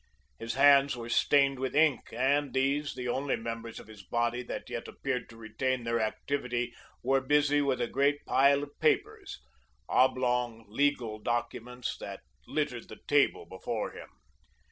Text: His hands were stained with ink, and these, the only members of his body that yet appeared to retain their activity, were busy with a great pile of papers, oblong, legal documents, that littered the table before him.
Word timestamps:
His 0.39 0.55
hands 0.55 0.97
were 0.97 1.09
stained 1.09 1.59
with 1.59 1.75
ink, 1.75 2.07
and 2.11 2.53
these, 2.55 2.95
the 2.95 3.07
only 3.07 3.35
members 3.35 3.79
of 3.79 3.85
his 3.85 4.01
body 4.01 4.41
that 4.41 4.67
yet 4.67 4.87
appeared 4.87 5.29
to 5.29 5.37
retain 5.37 5.83
their 5.83 5.99
activity, 6.01 6.73
were 7.03 7.21
busy 7.21 7.61
with 7.61 7.79
a 7.79 7.85
great 7.85 8.25
pile 8.25 8.63
of 8.63 8.79
papers, 8.79 9.43
oblong, 9.87 10.65
legal 10.67 11.19
documents, 11.19 11.95
that 11.99 12.21
littered 12.47 12.89
the 12.89 12.97
table 13.07 13.45
before 13.45 13.91
him. 13.91 14.09